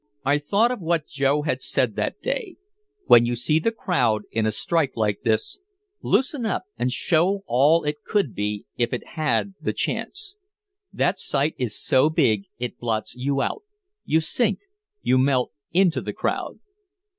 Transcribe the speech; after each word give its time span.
I 0.25 0.39
thought 0.39 0.71
of 0.71 0.79
what 0.81 1.05
Joe 1.05 1.43
had 1.43 1.61
said 1.61 1.93
that 1.95 2.23
day: 2.23 2.55
"When 3.05 3.23
you 3.27 3.35
see 3.35 3.59
the 3.59 3.71
crowd, 3.71 4.23
in 4.31 4.47
a 4.47 4.51
strike 4.51 4.97
like 4.97 5.21
this, 5.21 5.59
loosen 6.01 6.43
up 6.43 6.63
and 6.75 6.91
show 6.91 7.43
all 7.45 7.83
it 7.83 8.01
could 8.03 8.33
be 8.33 8.65
if 8.77 8.93
it 8.93 9.09
had 9.09 9.53
the 9.61 9.73
chance 9.73 10.37
that 10.91 11.19
sight 11.19 11.53
is 11.59 11.79
so 11.79 12.09
big 12.09 12.45
it 12.57 12.79
blots 12.79 13.13
you 13.15 13.43
out 13.43 13.61
you 14.03 14.21
sink 14.21 14.61
you 15.03 15.19
melt 15.19 15.51
into 15.71 16.01
the 16.01 16.13
crowd." 16.13 16.57